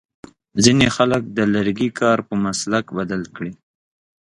[0.63, 3.51] ځینې خلک د لرګي کار په مسلک بدل کړی.